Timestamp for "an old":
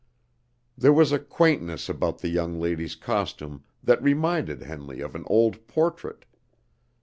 5.13-5.67